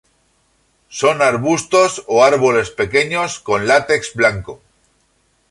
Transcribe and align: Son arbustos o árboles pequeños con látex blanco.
Son 0.99 1.17
arbustos 1.31 1.91
o 2.13 2.23
árboles 2.31 2.71
pequeños 2.71 3.39
con 3.39 3.59
látex 3.67 4.15
blanco. 4.15 4.59